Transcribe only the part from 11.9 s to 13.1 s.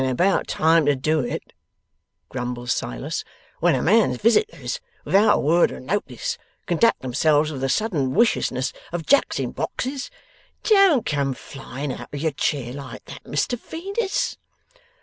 out of your chair like